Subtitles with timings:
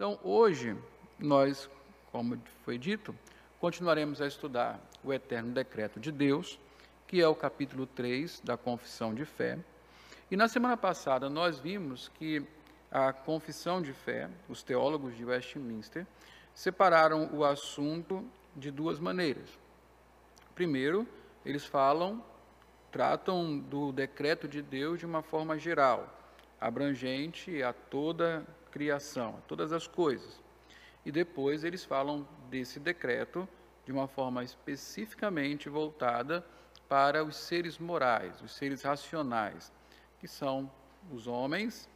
[0.00, 0.74] Então, hoje,
[1.18, 1.68] nós,
[2.10, 3.14] como foi dito,
[3.60, 6.58] continuaremos a estudar o eterno decreto de Deus,
[7.06, 9.58] que é o capítulo 3 da Confissão de Fé.
[10.30, 12.42] E na semana passada nós vimos que
[12.90, 16.06] a confissão de fé, os teólogos de Westminster,
[16.54, 18.24] separaram o assunto
[18.56, 19.50] de duas maneiras.
[20.54, 21.06] Primeiro,
[21.44, 22.24] eles falam,
[22.90, 26.08] tratam do decreto de Deus de uma forma geral,
[26.58, 30.40] abrangente a toda criação, a todas as coisas.
[31.04, 33.48] E depois eles falam desse decreto
[33.84, 36.44] de uma forma especificamente voltada
[36.88, 39.72] para os seres morais, os seres racionais,
[40.18, 40.70] que são
[41.10, 41.88] os homens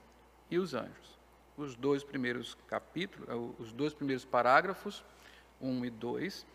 [0.51, 1.19] e os anjos.
[1.57, 5.05] Os dois primeiros capítulos, eh, os dois primeiros parágrafos,
[5.61, 6.47] 1 e 2,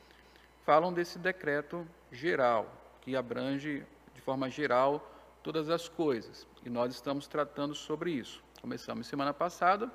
[0.65, 5.09] falam desse decreto geral, que abrange de forma geral
[5.41, 6.45] todas as coisas.
[6.65, 8.43] E nós estamos tratando sobre isso.
[8.61, 9.89] Começamos semana passada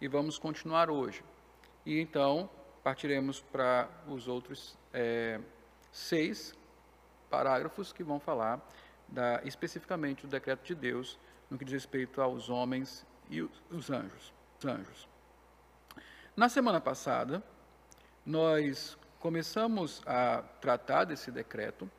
[0.00, 1.24] e vamos continuar hoje.
[1.84, 2.48] E então
[2.82, 5.40] partiremos para os outros é,
[5.90, 6.54] seis
[7.28, 8.64] parágrafos que vão falar
[9.08, 11.18] da, especificamente do decreto de Deus
[11.50, 14.32] no que diz respeito aos homens e os anjos.
[14.60, 15.08] Os anjos.
[16.36, 17.42] Na semana passada,
[18.24, 21.90] nós começamos a tratar desse decreto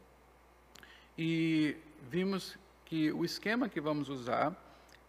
[1.17, 4.55] e vimos que o esquema que vamos usar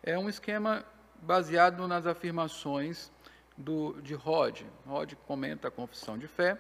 [0.03, 0.85] é um esquema
[1.23, 3.11] baseado nas afirmações
[3.57, 4.63] do, de Rod.
[4.87, 6.59] Rod comenta a confissão de fé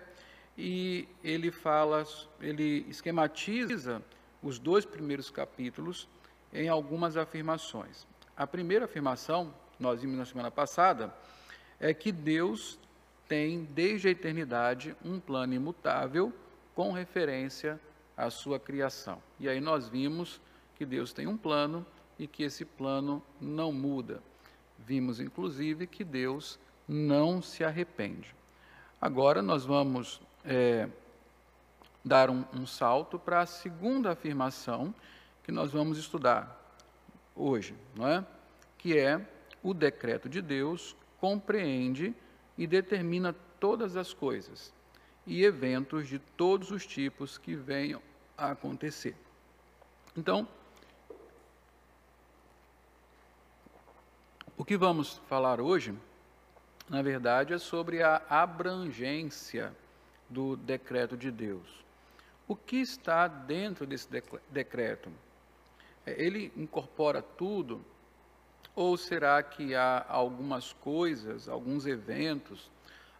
[0.57, 2.05] e ele fala,
[2.41, 4.03] ele esquematiza
[4.43, 6.09] os dois primeiros capítulos
[6.53, 8.07] em algumas afirmações.
[8.37, 11.15] A primeira afirmação, nós vimos na semana passada,
[11.79, 12.79] é que Deus
[13.29, 16.33] tem desde a eternidade um plano imutável
[16.75, 17.81] com referência
[18.17, 19.20] à sua criação.
[19.39, 20.41] E aí nós vimos
[20.77, 21.85] que Deus tem um plano
[22.19, 24.23] e que esse plano não muda.
[24.79, 28.35] Vimos inclusive que Deus não se arrepende.
[29.01, 30.89] Agora nós vamos é,
[32.05, 34.95] dar um, um salto para a segunda afirmação
[35.42, 36.61] que nós vamos estudar
[37.35, 38.25] hoje, não é?
[38.79, 39.20] Que é
[39.63, 42.15] o decreto de Deus compreende
[42.57, 44.73] e determina todas as coisas
[45.27, 48.01] e eventos de todos os tipos que venham
[48.39, 49.17] a acontecer.
[50.17, 50.48] Então,
[54.56, 55.94] o que vamos falar hoje
[56.89, 59.74] na verdade, é sobre a abrangência
[60.30, 61.84] do decreto de Deus.
[62.46, 64.08] O que está dentro desse
[64.50, 65.11] decreto?
[66.05, 67.84] É, ele incorpora tudo?
[68.74, 72.70] Ou será que há algumas coisas, alguns eventos,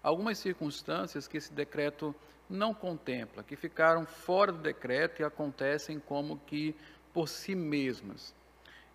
[0.03, 2.15] algumas circunstâncias que esse decreto
[2.49, 6.77] não contempla, que ficaram fora do decreto e acontecem como que
[7.13, 8.33] por si mesmas?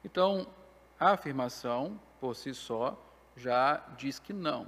[0.06, 0.47] Então,
[0.97, 2.96] a afirmação, por si só,
[3.36, 4.68] já diz que não.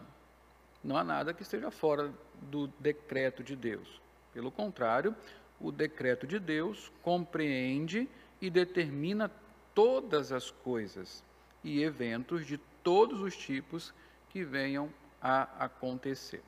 [0.84, 4.02] Não há nada que esteja fora do decreto de Deus.
[4.34, 5.16] Pelo contrário,
[5.62, 8.10] o decreto de Deus compreende
[8.42, 9.32] e determina
[9.74, 11.24] todas as coisas
[11.64, 13.94] e eventos de todos os tipos
[14.30, 14.92] que venham
[15.22, 16.44] a acontecer.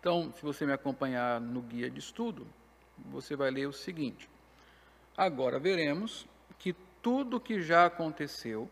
[0.00, 2.46] Então, se você me acompanhar no guia de estudo,
[3.10, 4.30] você vai ler o seguinte:
[5.16, 6.26] Agora veremos
[6.58, 6.72] que
[7.02, 8.70] tudo que já aconteceu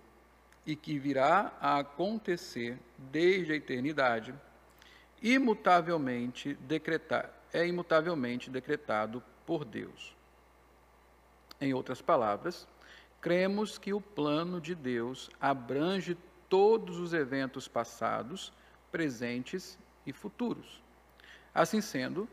[0.66, 4.34] e que virá a acontecer desde a eternidade,
[5.22, 10.14] imutavelmente decretar, é imutavelmente decretado por Deus.
[11.60, 12.66] Em outras palavras,
[13.20, 16.16] cremos que o plano de Deus abrange
[16.48, 18.52] todos os eventos passados,
[18.90, 20.82] presentes e futuros.
[21.54, 22.28] Assim sendo,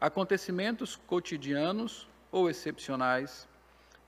[0.00, 3.48] acontecimentos cotidianos ou excepcionais,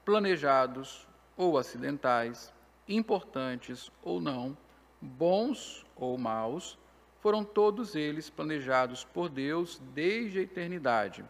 [0.05, 1.07] planejados
[1.37, 2.53] ou acidentais,
[2.89, 4.57] importantes ou não,
[5.01, 6.79] bons ou maus,
[7.21, 11.25] foram todos eles planejados por Deus desde a eternidade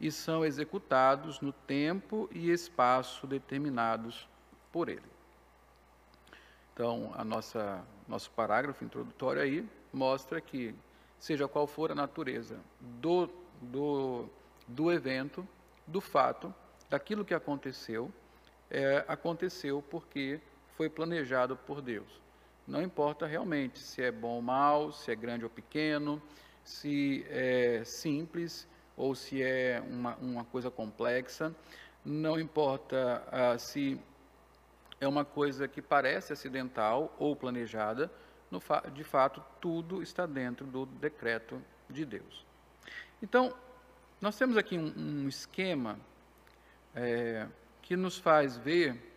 [0.00, 4.26] e são executados no tempo e espaço determinados
[4.72, 5.02] por Ele.
[6.72, 10.74] Então, a nossa nosso parágrafo introdutório aí mostra que
[11.18, 13.28] seja qual for a natureza do
[13.60, 14.26] do,
[14.66, 15.46] do evento,
[15.86, 16.54] do fato,
[16.88, 18.10] daquilo que aconteceu,
[18.70, 20.40] é, aconteceu porque
[20.80, 22.08] foi planejado por Deus.
[22.66, 26.22] Não importa realmente se é bom ou mal, se é grande ou pequeno,
[26.64, 28.66] se é simples
[28.96, 31.54] ou se é uma, uma coisa complexa,
[32.02, 34.00] não importa ah, se
[34.98, 38.10] é uma coisa que parece acidental ou planejada,
[38.58, 42.46] fa de fato, tudo está dentro do decreto de Deus.
[43.22, 43.54] Então,
[44.18, 46.00] nós temos aqui um, um esquema
[46.94, 47.46] é,
[47.82, 49.09] que nos faz ver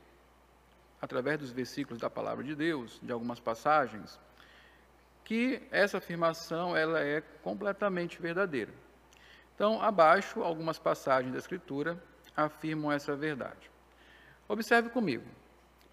[1.03, 4.17] através dos versículos da palavra de Deus, de algumas passagens,
[5.25, 8.71] que essa afirmação ela é completamente verdadeira.
[9.53, 12.01] Então, abaixo, algumas passagens da Escritura
[12.37, 13.69] afirmam essa verdade.
[14.47, 15.25] Observe comigo.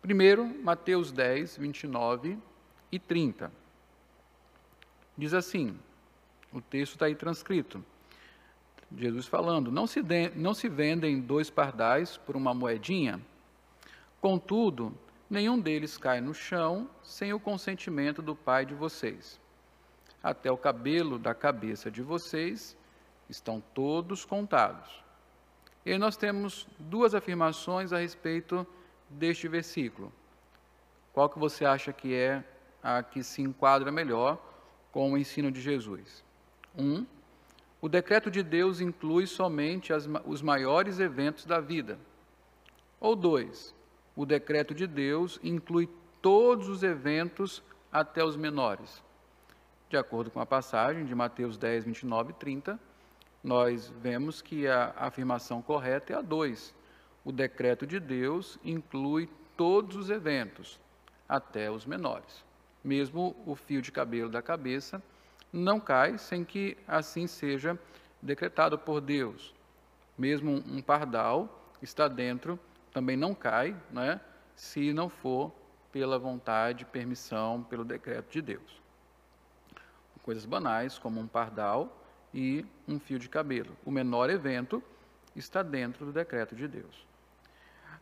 [0.00, 2.38] Primeiro, Mateus 10, 29
[2.92, 3.50] e 30.
[5.18, 5.76] Diz assim:
[6.52, 7.84] o texto está aí transcrito.
[8.96, 13.20] Jesus falando: não se, de, não se vendem dois pardais por uma moedinha?
[14.20, 14.92] Contudo,
[15.30, 19.40] nenhum deles cai no chão sem o consentimento do Pai de vocês.
[20.22, 22.76] Até o cabelo da cabeça de vocês
[23.30, 25.02] estão todos contados.
[25.86, 28.66] E nós temos duas afirmações a respeito
[29.08, 30.12] deste versículo.
[31.14, 32.44] Qual que você acha que é
[32.82, 34.38] a que se enquadra melhor
[34.92, 36.22] com o ensino de Jesus?
[36.76, 37.06] Um,
[37.80, 41.98] o decreto de Deus inclui somente as, os maiores eventos da vida.
[43.00, 43.74] Ou dois,
[44.14, 45.88] o decreto de Deus inclui
[46.20, 47.62] todos os eventos
[47.92, 49.02] até os menores.
[49.88, 52.80] De acordo com a passagem de Mateus 10, 29 e 30,
[53.42, 56.74] nós vemos que a afirmação correta é a 2.
[57.24, 60.78] O decreto de Deus inclui todos os eventos,
[61.28, 62.44] até os menores.
[62.82, 65.02] Mesmo o fio de cabelo da cabeça
[65.52, 67.78] não cai sem que assim seja
[68.22, 69.54] decretado por Deus.
[70.16, 72.58] Mesmo um pardal está dentro,
[72.92, 74.20] também não cai, né,
[74.54, 75.52] se não for
[75.92, 78.80] pela vontade, permissão, pelo decreto de Deus.
[80.22, 82.00] Coisas banais, como um pardal,
[82.32, 83.76] e um fio de cabelo.
[83.84, 84.82] O menor evento
[85.34, 87.06] está dentro do decreto de Deus.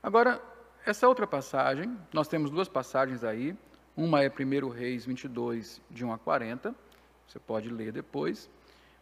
[0.02, 0.42] Agora,
[0.84, 3.56] essa outra passagem, nós temos duas passagens aí.
[3.96, 6.74] Uma é 1 Reis 22, de 1 a 40,
[7.26, 8.48] você pode ler depois.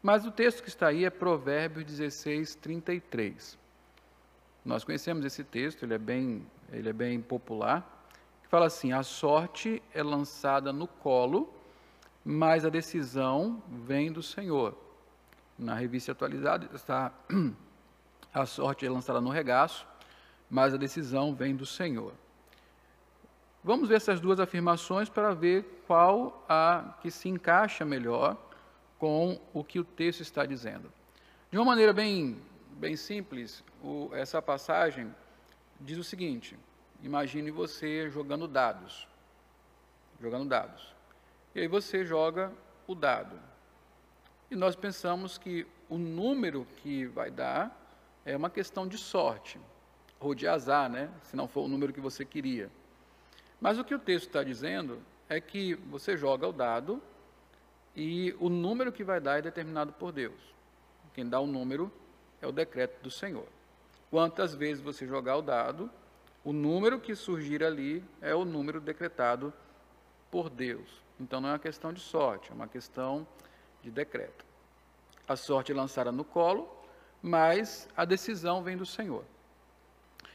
[0.02, 3.58] Mas o texto que está aí é Provérbios 16, 33.
[4.66, 8.06] Nós conhecemos esse texto, ele é bem, ele é bem popular,
[8.42, 11.50] que fala assim: A sorte é lançada no colo,
[12.22, 14.76] mas a decisão vem do Senhor
[15.58, 17.12] na revista atualizada está
[18.32, 19.86] a sorte é lançada no regaço,
[20.50, 22.12] mas a decisão vem do Senhor.
[23.64, 28.36] Vamos ver essas duas afirmações para ver qual a que se encaixa melhor
[28.98, 30.92] com o que o texto está dizendo.
[31.50, 32.36] De uma maneira bem,
[32.76, 35.12] bem simples, o, essa passagem
[35.80, 36.56] diz o seguinte:
[37.02, 39.08] imagine você jogando dados,
[40.20, 40.94] jogando dados,
[41.54, 42.52] e aí você joga
[42.86, 43.38] o dado.
[44.50, 47.76] E nós pensamos que o número que vai dar
[48.24, 49.58] é uma questão de sorte,
[50.20, 51.10] ou de azar, né?
[51.22, 52.70] se não for o número que você queria.
[53.60, 57.02] Mas o que o texto está dizendo é que você joga o dado
[57.94, 60.54] e o número que vai dar é determinado por Deus.
[61.14, 61.90] Quem dá o número
[62.40, 63.46] é o decreto do Senhor.
[64.10, 65.90] Quantas vezes você jogar o dado,
[66.44, 69.52] o número que surgir ali é o número decretado
[70.30, 71.02] por Deus.
[71.18, 73.26] Então não é uma questão de sorte, é uma questão
[73.82, 74.44] de decreto.
[75.26, 76.68] A sorte é lançada no colo,
[77.22, 79.24] mas a decisão vem do Senhor.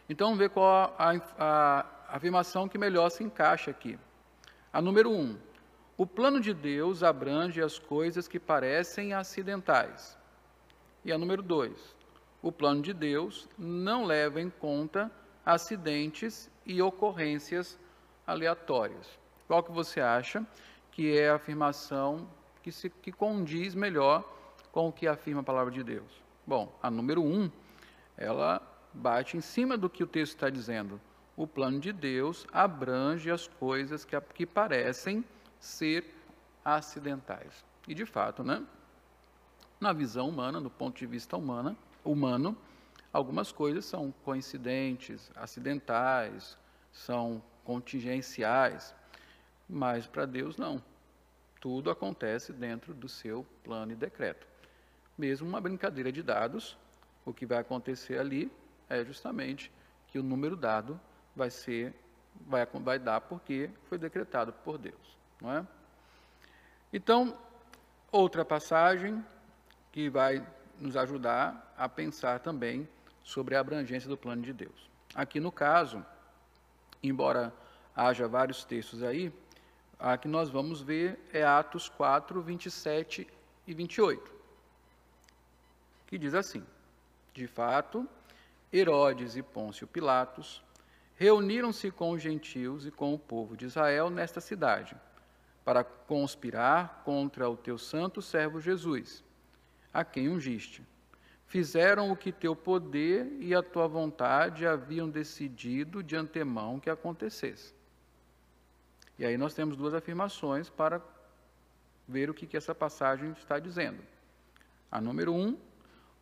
[0.09, 3.97] Então vamos ver qual a, a, a afirmação que melhor se encaixa aqui.
[4.73, 5.37] A número um,
[5.97, 10.17] o plano de Deus abrange as coisas que parecem acidentais.
[11.03, 11.95] E a número dois,
[12.41, 15.11] o plano de Deus não leva em conta
[15.45, 17.77] acidentes e ocorrências
[18.25, 19.19] aleatórias.
[19.47, 20.45] Qual que você acha
[20.91, 22.27] que é a afirmação
[22.61, 24.23] que, se, que condiz melhor
[24.71, 26.21] com o que afirma a palavra de Deus?
[26.45, 27.49] Bom, a número um,
[28.15, 28.61] ela
[28.93, 31.01] bate em cima do que o texto está dizendo.
[31.35, 35.25] O plano de Deus abrange as coisas que, que parecem
[35.59, 36.05] ser
[36.63, 37.65] acidentais.
[37.87, 38.63] E de fato, né?
[39.81, 42.55] Na visão humana, do ponto de vista humana, humano,
[43.11, 46.55] algumas coisas são coincidentes, acidentais,
[46.91, 48.93] são contingenciais,
[49.67, 50.79] mas para Deus não.
[51.59, 54.45] Tudo acontece dentro do seu plano e decreto.
[55.17, 56.77] Mesmo uma brincadeira de dados,
[57.25, 58.51] o que vai acontecer ali
[58.87, 59.71] é justamente
[60.09, 61.01] que o número dado
[61.35, 61.91] vai ser
[62.41, 65.65] vai, vai dar porque foi decretado por Deus, não é?
[66.93, 67.35] Então,
[68.11, 69.23] outra passagem
[69.91, 70.45] que vai
[70.79, 72.87] nos ajudar a pensar também
[73.23, 74.89] sobre a abrangência do plano de Deus.
[75.13, 76.03] Aqui no caso,
[77.03, 77.53] embora
[77.95, 79.31] haja vários textos aí,
[79.99, 83.27] a que nós vamos ver é Atos 4, 27
[83.67, 84.31] e 28,
[86.07, 86.65] que diz assim:
[87.33, 88.07] De fato,
[88.73, 90.63] Herodes e Pôncio Pilatos
[91.15, 94.95] reuniram-se com os gentios e com o povo de Israel nesta cidade,
[95.63, 99.23] para conspirar contra o teu santo servo Jesus,
[99.93, 100.83] a quem ungiste.
[101.47, 107.73] Fizeram o que teu poder e a tua vontade haviam decidido de antemão que acontecesse.
[109.19, 111.01] E aí nós temos duas afirmações para
[112.07, 114.01] ver o que, que essa passagem está dizendo.
[114.89, 115.57] A número um,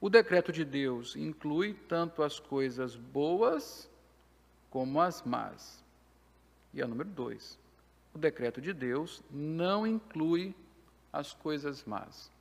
[0.01, 3.89] o decreto de Deus inclui tanto as coisas boas
[4.69, 5.83] como as más.
[6.73, 7.59] E a número dois,
[8.13, 10.55] o decreto de Deus não inclui
[11.11, 12.31] as coisas más.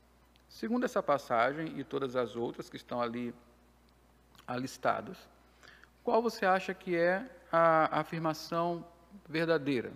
[0.48, 3.34] Segundo essa passagem e todas as outras que estão ali
[4.46, 5.18] alistadas,
[6.02, 8.84] qual você acha que é a afirmação
[9.28, 9.92] verdadeira?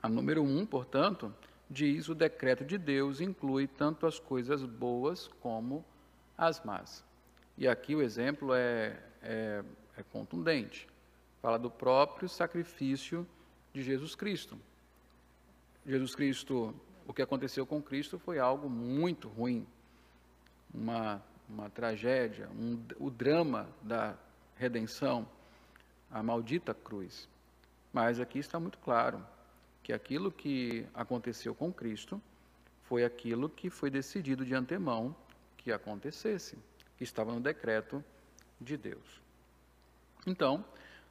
[0.00, 1.34] A número um, portanto,
[1.68, 5.84] diz o decreto de Deus inclui tanto as coisas boas como
[6.38, 7.04] as más.
[7.56, 9.64] E aqui o exemplo é, é,
[9.96, 10.88] é contundente.
[11.40, 13.26] Fala do próprio sacrifício
[13.72, 14.58] de Jesus Cristo.
[15.86, 16.74] Jesus Cristo,
[17.06, 19.66] o que aconteceu com Cristo foi algo muito ruim,
[20.72, 24.16] uma, uma tragédia, um, o drama da
[24.56, 25.28] redenção,
[26.10, 27.28] a maldita cruz.
[27.92, 29.24] Mas aqui está muito claro
[29.82, 32.20] que aquilo que aconteceu com Cristo
[32.84, 35.14] foi aquilo que foi decidido de antemão
[35.58, 36.58] que acontecesse,
[36.96, 38.02] que estava no decreto
[38.60, 39.22] de Deus.
[40.26, 40.64] Então,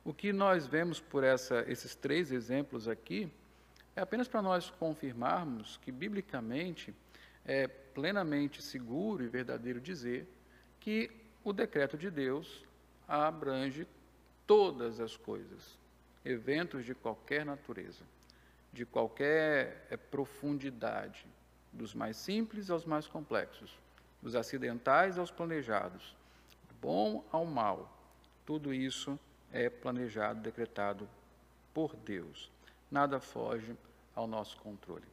[0.03, 3.31] o que nós vemos por essa, esses três exemplos aqui
[3.95, 6.93] é apenas para nós confirmarmos que, biblicamente,
[7.45, 10.27] é plenamente seguro e verdadeiro dizer
[10.79, 11.11] que
[11.43, 12.63] o decreto de Deus
[13.07, 13.87] abrange
[14.47, 15.77] todas as coisas,
[16.23, 18.03] eventos de qualquer natureza,
[18.71, 21.25] de qualquer é, profundidade,
[21.71, 23.77] dos mais simples aos mais complexos,
[24.21, 26.15] dos acidentais aos planejados,
[26.67, 27.91] do bom ao mal.
[28.45, 29.19] Tudo isso
[29.51, 31.07] é planejado, decretado
[31.73, 32.51] por Deus.
[32.93, 33.75] Nada foge
[34.13, 35.07] ao nosso controle.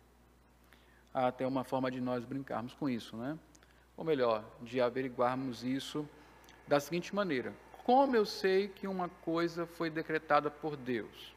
[1.15, 3.39] Há até uma forma de nós brincarmos com isso, né?
[3.97, 6.07] Ou melhor, de averiguarmos isso
[6.69, 11.35] da seguinte maneira: como eu sei que uma coisa foi decretada por Deus?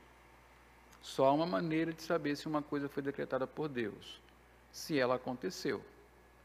[1.01, 4.21] Só há uma maneira de saber se uma coisa foi decretada por Deus:
[4.69, 5.81] se ela aconteceu.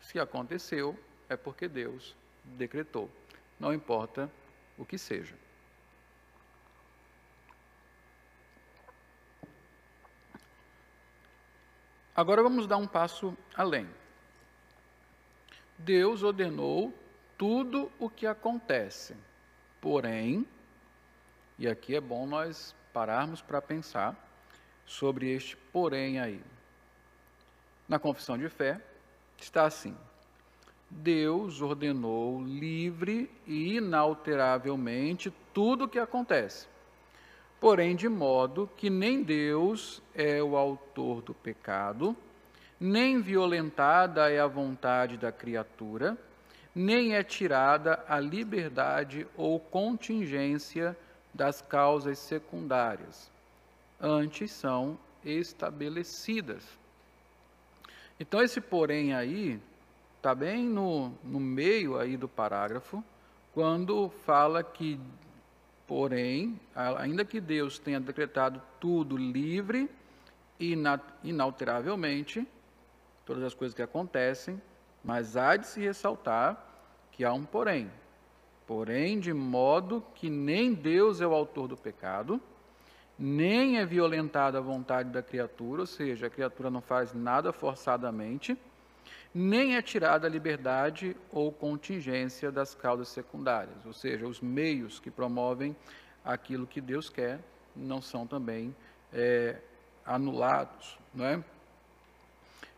[0.01, 0.97] Se aconteceu,
[1.29, 2.15] é porque Deus
[2.45, 3.11] decretou.
[3.59, 4.31] Não importa
[4.79, 5.35] o que seja.
[12.19, 13.89] Agora vamos dar um passo além.
[15.79, 16.93] Deus ordenou
[17.39, 19.15] tudo o que acontece,
[19.81, 20.45] porém,
[21.57, 24.17] e aqui é bom nós pararmos para pensar
[24.85, 26.43] sobre este porém aí.
[27.89, 28.81] Na confissão de fé
[29.39, 29.97] está assim:
[30.91, 36.67] Deus ordenou livre e inalteravelmente tudo o que acontece
[37.61, 42.17] porém de modo que nem Deus é o autor do pecado,
[42.79, 46.17] nem violentada é a vontade da criatura,
[46.75, 50.97] nem é tirada a liberdade ou contingência
[51.35, 53.31] das causas secundárias,
[54.01, 56.65] antes são estabelecidas.
[58.21, 59.61] Então esse porém aí
[60.17, 63.03] está bem no, no meio aí do parágrafo,
[63.53, 65.01] quando fala que
[65.89, 69.91] Porém, ainda que Deus tenha decretado tudo livre
[70.61, 70.77] e
[71.25, 72.47] inalteravelmente,
[73.25, 74.61] todas as coisas que acontecem,
[75.03, 76.63] mas há de se ressaltar
[77.11, 77.91] que há um porém.
[78.67, 82.39] Porém, de modo que nem Deus é o autor do pecado,
[83.19, 88.59] nem é violentada a vontade da criatura, ou seja, a criatura não faz nada forçadamente,
[89.35, 95.11] nem é tirada a liberdade ou contingência das causas secundárias, ou seja, os meios que
[95.11, 95.77] promovem
[96.25, 97.41] aquilo que Deus quer
[97.77, 98.75] não são também
[99.13, 99.57] é,
[100.05, 101.45] anulados, não é?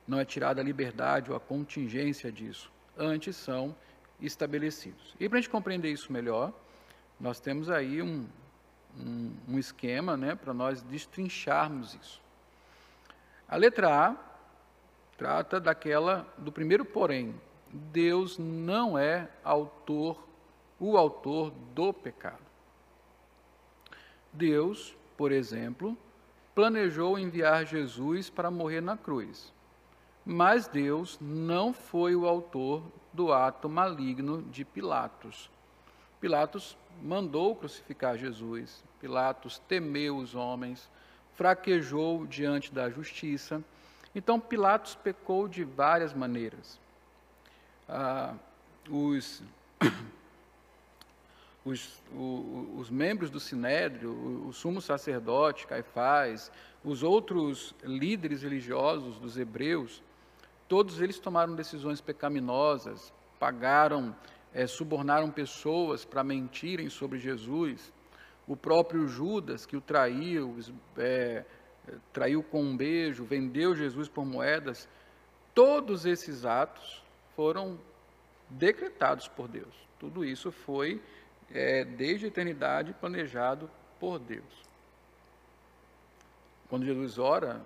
[0.06, 3.74] Não é tirada a liberdade ou a contingência disso, antes são
[4.20, 5.14] estabelecidos.
[5.18, 6.52] E para a gente compreender isso melhor,
[7.18, 8.26] nós temos aí um,
[8.98, 12.20] um, um esquema né, para nós destrincharmos isso.
[13.48, 14.29] A letra A
[15.20, 17.34] trata daquela do primeiro porém.
[17.70, 20.26] Deus não é autor,
[20.78, 22.40] o autor do pecado.
[24.32, 25.94] Deus, por exemplo,
[26.54, 29.52] planejou enviar Jesus para morrer na cruz.
[30.24, 35.50] Mas Deus não foi o autor do ato maligno de Pilatos.
[36.18, 38.82] Pilatos mandou crucificar Jesus.
[38.98, 40.90] Pilatos temeu os homens,
[41.34, 43.62] fraquejou diante da justiça
[44.14, 46.78] então Pilatos pecou de várias maneiras.
[47.88, 48.34] Ah,
[48.88, 49.42] os,
[51.64, 56.50] os, os, os, membros do Sinédrio, o, o sumo sacerdote Caifás,
[56.84, 60.02] os outros líderes religiosos dos hebreus,
[60.68, 64.14] todos eles tomaram decisões pecaminosas, pagaram,
[64.52, 67.92] é, subornaram pessoas para mentirem sobre Jesus.
[68.46, 70.56] O próprio Judas, que o traiu,
[70.96, 71.44] é,
[72.12, 74.88] traiu com um beijo, vendeu Jesus por moedas,
[75.54, 77.02] todos esses atos
[77.34, 77.78] foram
[78.48, 79.74] decretados por Deus.
[79.98, 81.02] Tudo isso foi,
[81.50, 84.70] é, desde a eternidade, planejado por Deus.
[86.68, 87.60] Quando Jesus ora,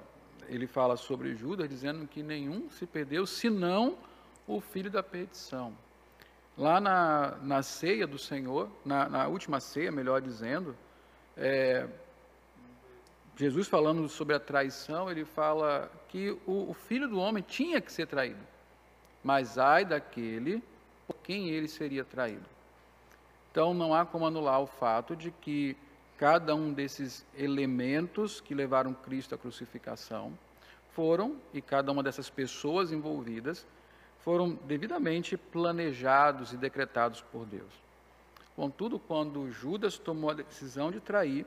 [0.49, 3.99] ele fala sobre Judas, dizendo que nenhum se perdeu, senão
[4.47, 5.75] o filho da perdição.
[6.57, 10.77] Lá na, na ceia do Senhor, na, na última ceia, melhor dizendo,
[11.37, 11.89] é,
[13.37, 17.91] Jesus falando sobre a traição, ele fala que o, o, filho do homem tinha que
[17.91, 18.41] ser traído,
[19.25, 20.63] mas ai daquele
[21.07, 22.45] por quem ele seria traído.
[23.51, 25.77] Então não há como anular o fato de que
[26.17, 30.33] cada um desses elementos que levaram Cristo à crucificação
[30.93, 33.67] foram, e cada uma dessas pessoas envolvidas,
[34.21, 37.73] foram devidamente planejados e decretados por Deus.
[38.55, 41.45] Contudo, quando Judas tomou a decisão de trair,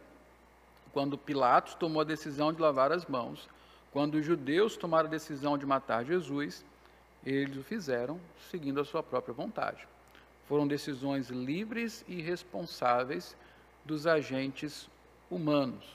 [0.97, 3.47] quando Pilatos tomou a decisão de lavar as mãos,
[3.91, 6.65] quando os judeus tomaram a decisão de matar Jesus,
[7.23, 9.87] eles o fizeram seguindo a sua própria vontade.
[10.47, 13.37] Foram decisões livres e responsáveis
[13.85, 14.89] dos agentes
[15.29, 15.85] humanos.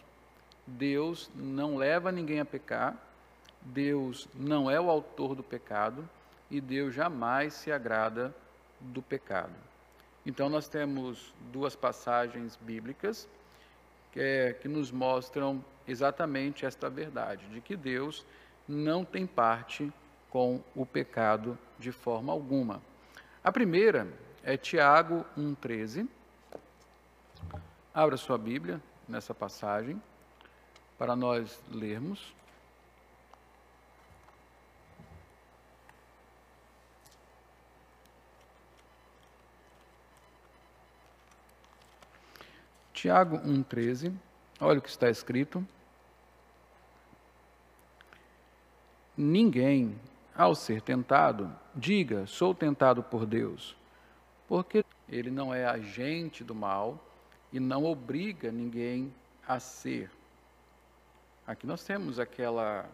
[0.64, 2.96] Deus não leva ninguém a pecar,
[3.60, 6.08] Deus não é o autor do pecado
[6.48, 8.32] e Deus jamais se agrada
[8.78, 9.56] do pecado.
[10.24, 13.28] Então, nós temos duas passagens bíblicas
[14.20, 18.24] é, que nos mostram exatamente esta verdade, de que Deus
[18.68, 19.92] não tem parte
[20.30, 22.80] com o pecado de forma alguma.
[23.42, 24.06] A primeira
[24.42, 26.08] é Tiago 1,13.
[27.92, 30.00] Abra sua Bíblia nessa passagem
[30.96, 32.34] para nós lermos.
[43.02, 44.14] Tiago 1,13,
[44.60, 45.66] olha o que está escrito.
[49.16, 49.98] Ninguém,
[50.36, 53.76] ao ser tentado, diga: sou tentado por Deus,
[54.46, 57.04] porque ele não é agente do mal
[57.52, 59.12] e não obriga ninguém
[59.48, 60.08] a ser.
[61.44, 62.88] Aqui nós temos aquela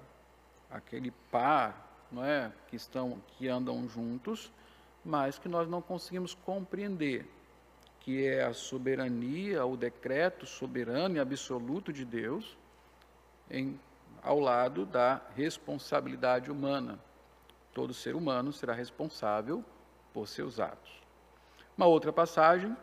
[0.70, 4.50] aquele par, não é, que estão que andam juntos,
[5.04, 7.28] mas que nós não conseguimos compreender
[8.08, 12.56] que é a soberania, o decreto soberano e absoluto de Deus,
[13.50, 13.78] em,
[14.22, 16.98] ao lado da responsabilidade humana.
[17.74, 19.62] Todo ser humano será responsável
[20.14, 20.90] por seus atos.
[21.76, 22.74] Uma outra passagem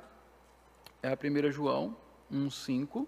[1.01, 1.97] é a 1 João
[2.31, 3.07] 1,5.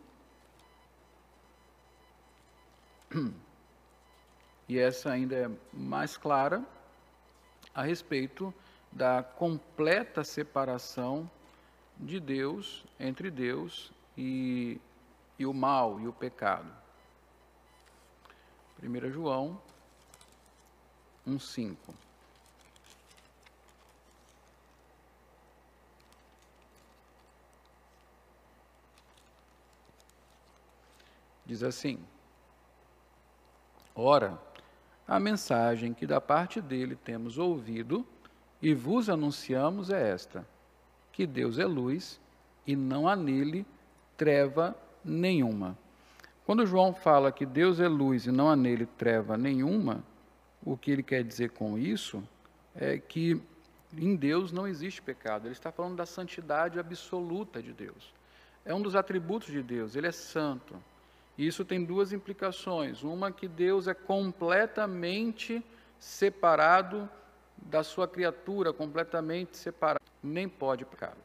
[4.68, 6.62] E essa ainda é mais clara
[7.76, 8.52] a respeito
[8.92, 11.30] da completa separação
[12.00, 14.80] de Deus, entre Deus e,
[15.38, 16.72] e o mal e o pecado.
[18.82, 19.60] 1 João
[21.28, 21.76] 1,5.
[31.46, 32.00] Diz assim:
[33.96, 34.40] Ora,
[35.08, 38.06] a mensagem que da parte dele temos ouvido
[38.62, 40.46] e vos anunciamos é esta
[41.18, 42.20] que Deus é luz
[42.68, 43.66] e não há nele
[44.16, 45.76] treva nenhuma.
[46.46, 50.04] Quando João fala que Deus é luz e não há nele treva nenhuma,
[50.64, 52.24] o que ele quer dizer com isso
[52.76, 53.42] é que
[53.98, 55.48] em Deus não existe pecado.
[55.48, 58.14] Ele está falando da santidade absoluta de Deus.
[58.64, 60.76] É um dos atributos de Deus, ele é santo.
[61.36, 63.02] E isso tem duas implicações.
[63.02, 65.66] Uma que Deus é completamente
[65.98, 67.10] separado
[67.58, 71.18] da sua criatura, completamente separado nem pode pecado.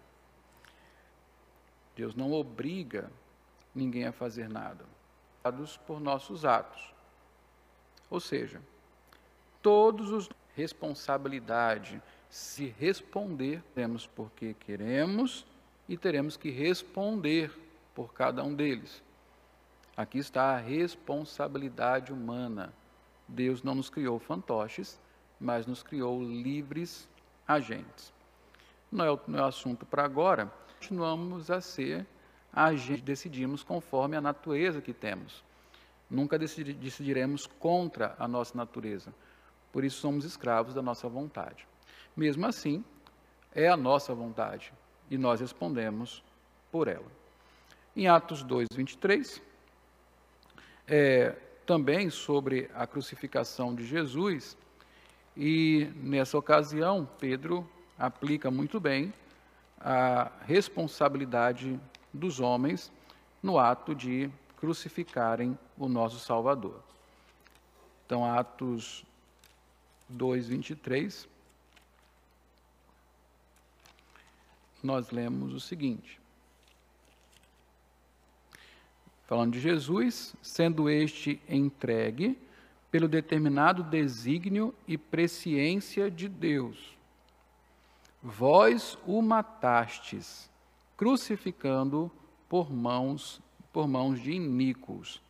[1.96, 3.11] Deus não obriga
[3.74, 4.85] ninguém a fazer nada,
[5.87, 6.94] por nossos atos.
[8.11, 8.61] Ou seja,
[9.61, 15.46] todos os responsabilidade se responder, temos porque queremos
[15.88, 17.50] e teremos que responder
[17.94, 19.02] por cada um deles.
[19.96, 22.72] Aqui está a responsabilidade humana.
[23.28, 24.98] Deus não nos criou fantoches,
[25.38, 27.09] mas nos criou livres
[27.46, 28.12] agentes
[28.92, 32.07] não é o, não é o assunto para agora, continuamos a ser
[32.52, 35.42] agentes, decidimos conforme a natureza que temos.
[36.11, 39.12] Nunca decidiremos contra a nossa natureza.
[39.72, 41.66] Por isso somos escravos da nossa vontade.
[42.14, 42.85] Mesmo assim,
[43.55, 44.72] é a nossa vontade
[45.11, 46.22] e nós respondemos
[46.70, 47.11] por ela.
[47.96, 49.40] Em Atos 2, 23,
[50.87, 54.57] é, também sobre a crucificação de Jesus,
[55.35, 57.66] e nessa ocasião, Pedro
[57.98, 59.12] aplica muito bem
[59.81, 61.78] a responsabilidade
[62.12, 62.90] dos homens
[63.42, 66.81] no ato de crucificarem o nosso Salvador.
[68.07, 69.05] Então, Atos
[70.09, 71.28] 2, 23,
[74.83, 76.20] nós lemos o seguinte.
[79.26, 82.38] Falando de Jesus, sendo este entregue
[82.90, 86.94] pelo determinado desígnio e presciência de Deus.
[88.23, 90.51] Vós o matastes,
[90.97, 92.11] crucificando
[92.49, 95.23] por mãos por mãos de iníquos.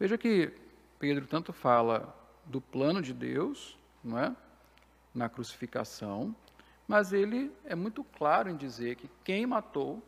[0.00, 0.52] Veja que
[0.98, 4.34] Pedro tanto fala do plano de Deus, não é?
[5.14, 6.34] Na crucificação,
[6.88, 10.02] mas ele é muito claro em dizer que quem matou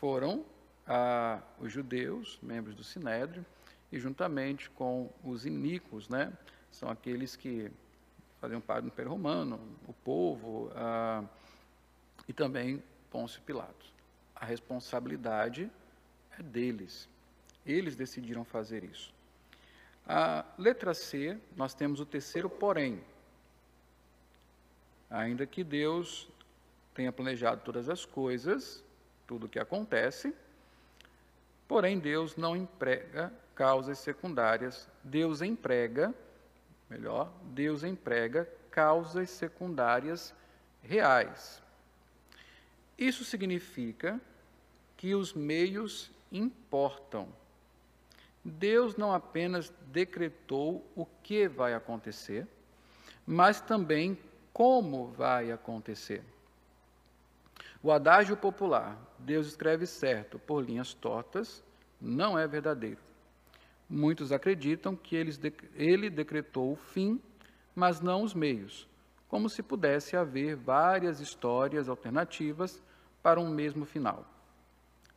[0.00, 0.44] foram
[0.86, 3.44] ah, os judeus, membros do Sinédrio,
[3.92, 6.32] e juntamente com os iníquos, né?
[6.70, 7.70] São aqueles que
[8.40, 11.22] faziam parte do Império Romano, o povo, ah,
[12.30, 13.92] e também Pôncio Pilatos.
[14.36, 15.68] A responsabilidade
[16.38, 17.08] é deles.
[17.66, 19.12] Eles decidiram fazer isso.
[20.06, 23.02] A letra C, nós temos o terceiro porém.
[25.10, 26.28] Ainda que Deus
[26.94, 28.84] tenha planejado todas as coisas,
[29.26, 30.32] tudo o que acontece,
[31.66, 34.88] porém Deus não emprega causas secundárias.
[35.02, 36.14] Deus emprega,
[36.88, 40.32] melhor, Deus emprega causas secundárias
[40.80, 41.60] reais.
[43.00, 44.20] Isso significa
[44.94, 47.26] que os meios importam.
[48.44, 52.46] Deus não apenas decretou o que vai acontecer,
[53.26, 54.18] mas também
[54.52, 56.22] como vai acontecer.
[57.82, 61.64] O adágio popular, Deus escreve certo por linhas tortas,
[61.98, 63.00] não é verdadeiro.
[63.88, 65.16] Muitos acreditam que
[65.74, 67.18] ele decretou o fim,
[67.74, 68.86] mas não os meios,
[69.26, 72.82] como se pudesse haver várias histórias alternativas
[73.22, 74.24] para um mesmo final.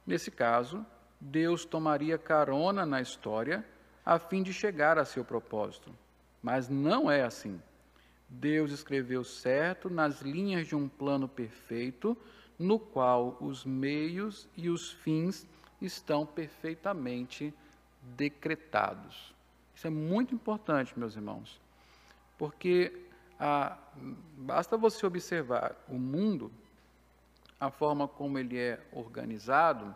[0.05, 0.85] Nesse caso,
[1.19, 3.65] Deus tomaria carona na história
[4.05, 5.93] a fim de chegar a seu propósito.
[6.41, 7.61] Mas não é assim.
[8.27, 12.17] Deus escreveu certo nas linhas de um plano perfeito,
[12.59, 15.47] no qual os meios e os fins
[15.81, 17.53] estão perfeitamente
[18.01, 19.33] decretados.
[19.75, 21.59] Isso é muito importante, meus irmãos,
[22.37, 23.05] porque
[23.39, 23.77] ah,
[24.37, 26.51] basta você observar o mundo,
[27.63, 29.95] a forma como ele é organizado,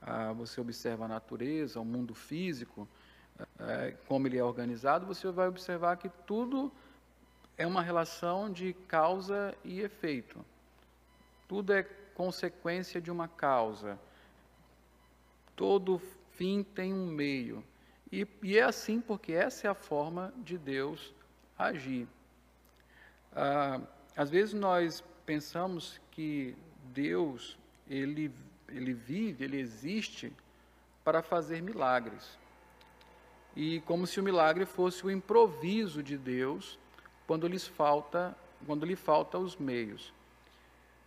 [0.00, 2.88] ah, você observa a natureza, o mundo físico,
[3.58, 6.70] é, como ele é organizado, você vai observar que tudo
[7.58, 10.44] é uma relação de causa e efeito.
[11.48, 11.82] Tudo é
[12.14, 13.98] consequência de uma causa.
[15.56, 17.64] Todo fim tem um meio.
[18.12, 21.12] E, e é assim porque essa é a forma de Deus
[21.58, 22.06] agir.
[23.34, 23.80] Ah,
[24.16, 26.56] às vezes nós pensamos que
[26.92, 28.30] Deus ele
[28.74, 30.32] ele vive, ele existe
[31.04, 32.38] para fazer milagres.
[33.54, 36.78] E como se o milagre fosse o improviso de Deus
[37.26, 40.12] quando lhes falta, quando lhe falta os meios.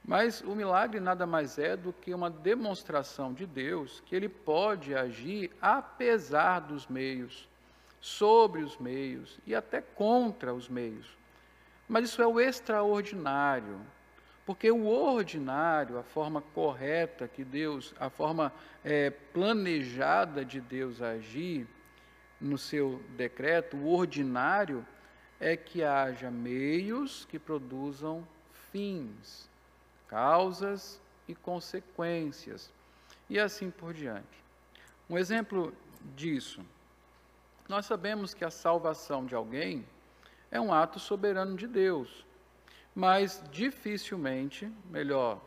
[0.08, 4.94] Mas o milagre nada mais é do que uma demonstração de Deus que ele pode
[4.94, 7.50] agir apesar dos meios,
[8.00, 11.18] sobre os meios e até contra os meios.
[11.90, 13.82] Mas isso é o extraordinário,
[14.46, 18.54] porque o ordinário, a forma correta que Deus, a forma
[18.84, 21.68] é, planejada de Deus agir
[22.40, 24.86] no seu decreto, o ordinário
[25.40, 28.26] é que haja meios que produzam
[28.72, 29.50] fins,
[30.08, 32.72] causas e consequências,
[33.28, 34.44] e assim por diante.
[35.10, 35.74] Um exemplo
[36.16, 36.64] disso,
[37.68, 39.84] nós sabemos que a salvação de alguém
[40.52, 42.24] é um ato soberano de Deus
[42.96, 45.42] mas dificilmente, melhor,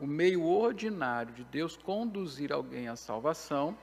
[0.00, 3.76] o meio ordinário de Deus conduzir alguém à salvação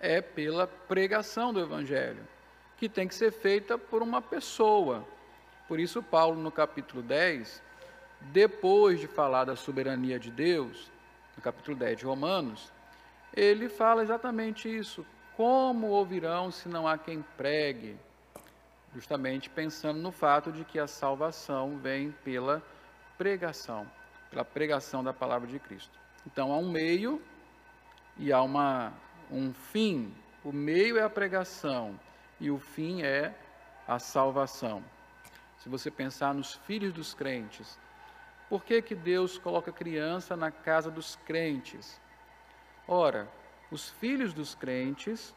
[0.00, 2.26] é pela pregação do Evangelho,
[2.78, 5.06] que tem que ser feita por uma pessoa.
[5.68, 7.62] Por isso, Paulo, no capítulo 10,
[8.20, 10.90] depois de falar da soberania de Deus,
[11.36, 12.72] no capítulo 10 de Romanos,
[13.34, 15.04] ele fala exatamente isso.
[15.36, 17.98] Como ouvirão se não há quem pregue?
[18.96, 22.62] Justamente pensando no fato de que a salvação vem pela
[23.18, 23.86] pregação,
[24.30, 25.98] pela pregação da palavra de Cristo.
[26.26, 27.20] Então há um meio
[28.16, 28.94] e há uma,
[29.30, 30.14] um fim.
[30.42, 32.00] O meio é a pregação
[32.40, 33.34] e o fim é
[33.86, 34.82] a salvação.
[35.58, 37.78] Se você pensar nos filhos dos crentes,
[38.48, 42.00] por que, que Deus coloca criança na casa dos crentes?
[42.88, 43.28] Ora,
[43.70, 45.34] os filhos dos crentes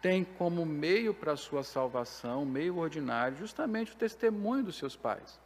[0.00, 5.38] tem como meio para a sua salvação, meio ordinário, justamente o testemunho dos seus pais.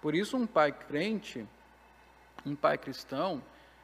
[0.00, 1.46] Por isso, um pai crente,
[2.46, 3.42] um pai cristão,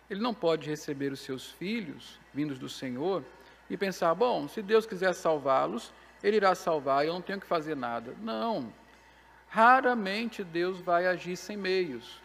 [0.08, 3.24] ele não pode receber os seus filhos, vindos do Senhor,
[3.68, 7.76] e pensar: bom, se Deus quiser salvá-los, ele irá salvar eu não tenho que fazer
[7.76, 8.14] nada.
[8.20, 8.72] Não.
[9.48, 12.20] Raramente Deus vai agir sem meios.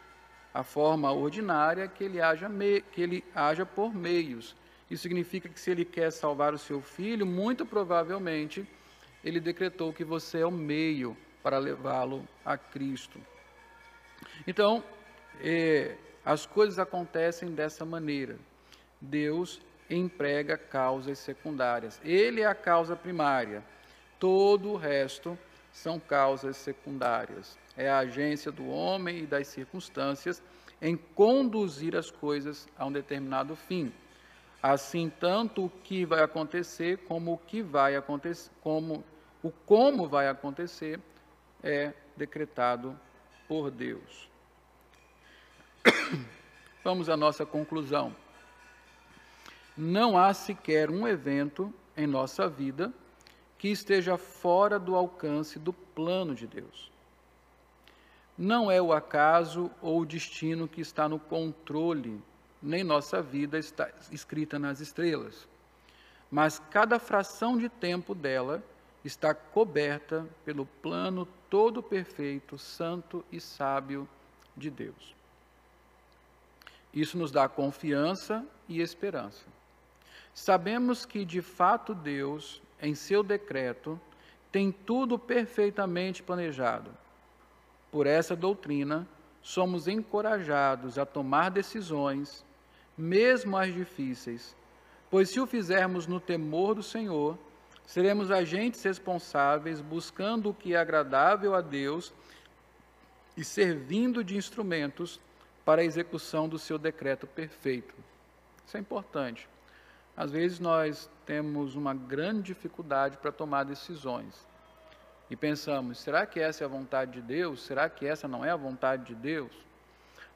[0.53, 2.49] A forma ordinária é que ele haja,
[2.91, 4.55] que ele haja por meios.
[4.89, 8.67] Isso significa que se ele quer salvar o seu filho, muito provavelmente
[9.23, 13.19] ele decretou que você é o meio para levá-lo a Cristo.
[14.45, 14.83] Então,
[15.41, 18.37] é, as coisas acontecem dessa maneira.
[18.99, 21.99] Deus emprega causas secundárias.
[22.03, 23.63] Ele é a causa primária.
[24.19, 25.37] Todo o resto
[25.71, 27.57] são causas secundárias.
[27.75, 30.41] É a agência do homem e das circunstâncias
[30.81, 33.91] em conduzir as coisas a um determinado fim.
[34.63, 39.03] Assim, tanto o que vai acontecer como o que vai acontecer, como
[39.43, 41.01] o como vai acontecer
[41.61, 42.97] é decretado
[43.45, 44.29] por Deus.
[46.81, 48.15] Vamos à nossa conclusão.
[49.75, 52.93] Não há sequer um evento em nossa vida
[53.57, 56.89] que esteja fora do alcance do plano de Deus.
[58.37, 62.21] Não é o acaso ou o destino que está no controle,
[62.63, 65.47] nem nossa vida está escrita nas estrelas,
[66.31, 68.63] mas cada fração de tempo dela
[69.03, 74.07] está coberta pelo plano todo perfeito, santo e sábio
[74.55, 75.13] de Deus.
[76.93, 79.45] Isso nos dá confiança e esperança.
[80.33, 83.99] Sabemos que, de fato, Deus em seu decreto,
[84.51, 86.91] tem tudo perfeitamente planejado.
[87.89, 89.07] Por essa doutrina,
[89.41, 92.43] somos encorajados a tomar decisões,
[92.97, 94.55] mesmo as difíceis,
[95.09, 97.37] pois se o fizermos no temor do Senhor,
[97.85, 102.13] seremos agentes responsáveis buscando o que é agradável a Deus
[103.35, 105.19] e servindo de instrumentos
[105.65, 107.95] para a execução do seu decreto perfeito.
[108.65, 109.49] Isso é importante.
[110.15, 114.47] Às vezes nós temos uma grande dificuldade para tomar decisões.
[115.29, 117.63] E pensamos, será que essa é a vontade de Deus?
[117.63, 119.51] Será que essa não é a vontade de Deus?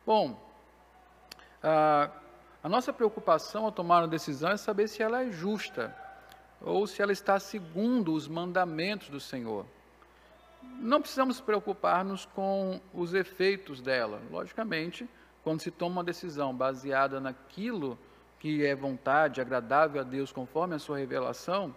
[0.05, 0.41] Bom,
[1.61, 2.09] a,
[2.67, 5.95] a nossa preocupação ao tomar uma decisão é saber se ela é justa
[6.59, 9.65] ou se ela está segundo os mandamentos do Senhor.
[10.77, 14.21] Não precisamos preocupar-nos com os efeitos dela.
[14.29, 15.07] Logicamente,
[15.45, 17.97] quando se toma uma decisão baseada naquilo
[18.37, 21.73] que é vontade, agradável a Deus conforme a sua revelação,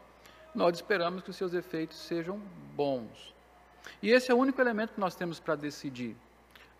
[0.52, 2.36] nós esperamos que os seus efeitos sejam
[2.74, 3.32] bons.
[4.02, 6.16] E esse é o único elemento que nós temos para decidir.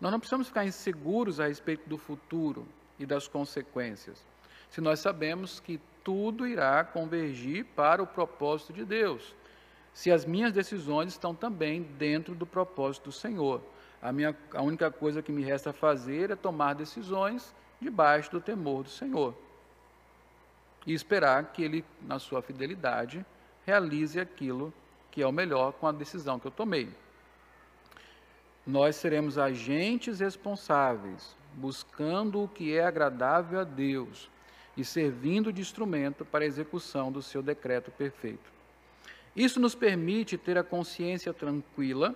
[0.01, 2.67] Nós não precisamos ficar inseguros a respeito do futuro
[3.03, 4.25] e das consequências,
[4.69, 9.35] se nós sabemos que tudo irá convergir para o propósito de Deus.
[9.93, 13.61] Se as minhas decisões estão também dentro do propósito do Senhor.
[14.01, 18.83] A, minha, a única coisa que me resta fazer é tomar decisões debaixo do temor
[18.83, 19.35] do Senhor
[20.85, 23.23] e esperar que ele, na sua fidelidade,
[23.65, 24.73] realize aquilo
[25.11, 26.89] que é o melhor com a decisão que eu tomei.
[28.65, 34.29] Nós seremos agentes responsáveis, buscando o que é agradável a Deus
[34.75, 38.51] e servindo de instrumento para a execução do seu decreto perfeito.
[39.35, 42.15] Isso nos permite ter a consciência tranquila,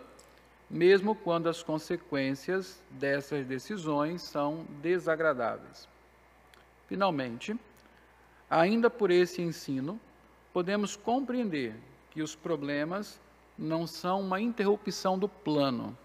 [0.70, 5.88] mesmo quando as consequências dessas decisões são desagradáveis.
[6.88, 7.58] Finalmente,
[8.50, 10.00] Ainda por esse ensino,
[10.54, 11.76] podemos compreender
[12.12, 13.20] que os problemas
[13.58, 15.98] não são uma interrupção do plano,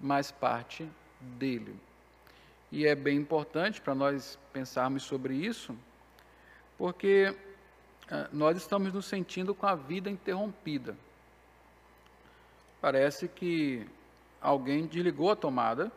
[0.00, 0.88] mas parte
[1.20, 1.74] dele.
[2.74, 5.76] E é bem importante para nós pensarmos sobre isso,
[6.76, 7.32] porque
[8.10, 10.96] ah, nós estamos nos sentindo com a vida interrompida.
[12.80, 13.86] Parece que
[14.40, 15.92] alguém desligou a tomada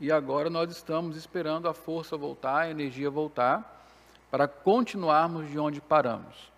[0.00, 3.86] e agora nós estamos esperando a força voltar, a energia voltar
[4.32, 6.50] para continuarmos de onde paramos.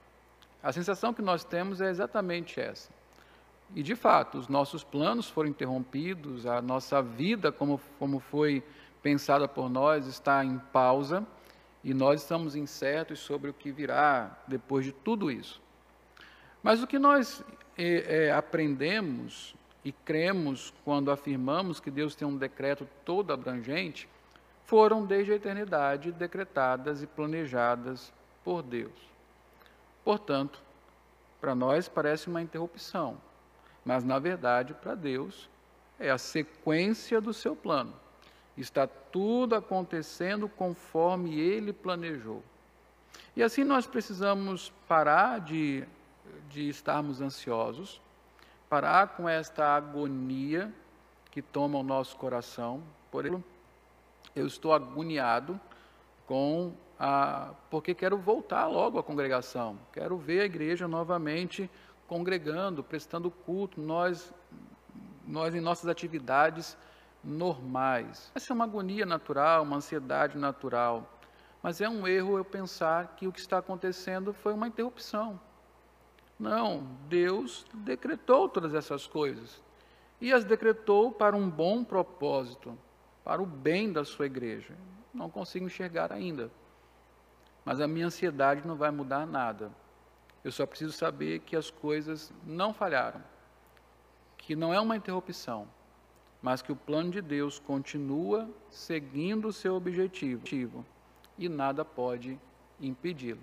[0.62, 2.90] A sensação que nós temos é exatamente essa.
[3.74, 8.62] E, de fato, os nossos planos foram interrompidos, a nossa vida, como, como foi
[9.02, 11.26] pensada por nós, está em pausa
[11.82, 15.60] e nós estamos incertos sobre o que virá depois de tudo isso.
[16.62, 17.44] Mas o que nós
[17.76, 24.08] é, é, aprendemos e cremos quando afirmamos que Deus tem um decreto todo abrangente
[24.64, 28.12] foram desde a eternidade decretadas e planejadas
[28.44, 28.92] por Deus.
[30.04, 30.62] Portanto,
[31.40, 33.20] para nós parece uma interrupção,
[33.84, 35.50] mas na verdade para Deus
[35.98, 37.92] é a sequência do seu plano.
[38.56, 42.42] Está tudo acontecendo conforme ele planejou.
[43.34, 45.84] E assim nós precisamos parar de,
[46.50, 48.00] de estarmos ansiosos,
[48.68, 50.72] parar com esta agonia
[51.30, 52.82] que toma o nosso coração.
[53.10, 53.44] Por exemplo,
[54.36, 55.58] eu estou agoniado
[56.26, 61.70] com a porque quero voltar logo à congregação, quero ver a igreja novamente
[62.06, 63.80] congregando, prestando culto.
[63.80, 64.32] Nós
[65.26, 66.76] nós em nossas atividades
[67.22, 68.30] normais.
[68.34, 71.08] Essa é uma agonia natural, uma ansiedade natural.
[71.62, 75.40] Mas é um erro eu pensar que o que está acontecendo foi uma interrupção.
[76.38, 79.62] Não, Deus decretou todas essas coisas.
[80.20, 82.76] E as decretou para um bom propósito,
[83.24, 84.74] para o bem da sua igreja.
[85.14, 86.50] Não consigo enxergar ainda.
[87.64, 89.70] Mas a minha ansiedade não vai mudar nada.
[90.42, 93.22] Eu só preciso saber que as coisas não falharam,
[94.36, 95.68] que não é uma interrupção,
[96.42, 100.84] mas que o plano de Deus continua seguindo o seu objetivo
[101.38, 102.38] e nada pode
[102.80, 103.40] impedi-lo.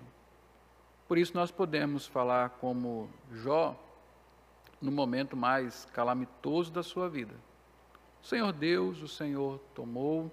[1.08, 3.74] Por isso nós podemos falar como Jó
[4.80, 7.34] no momento mais calamitoso da sua vida.
[8.22, 10.30] O Senhor Deus, o Senhor tomou,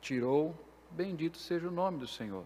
[0.00, 0.54] tirou,
[0.90, 2.44] bendito seja o nome do Senhor.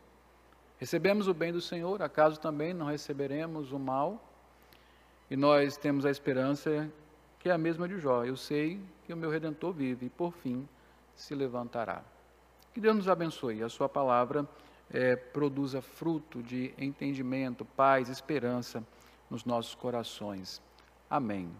[0.78, 4.24] Recebemos o bem do Senhor, acaso também não receberemos o mal?
[5.30, 6.90] E nós temos a esperança
[7.38, 8.24] que é a mesma de Jó.
[8.24, 10.68] Eu sei que o meu redentor vive e por fim
[11.14, 12.02] se levantará.
[12.72, 13.62] Que Deus nos abençoe.
[13.62, 14.46] A sua palavra
[14.90, 18.82] é, produza fruto de entendimento, paz, esperança
[19.30, 20.62] nos nossos corações.
[21.08, 21.50] Amém.